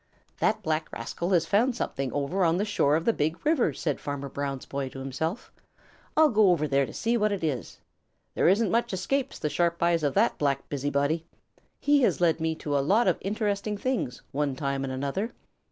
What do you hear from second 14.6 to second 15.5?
and another.